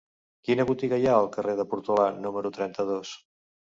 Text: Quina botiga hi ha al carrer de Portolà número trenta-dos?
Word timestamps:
Quina 0.47 0.63
botiga 0.69 0.99
hi 1.03 1.05
ha 1.09 1.13
al 1.17 1.29
carrer 1.37 1.55
de 1.61 1.67
Portolà 1.75 2.07
número 2.25 2.53
trenta-dos? 2.57 3.13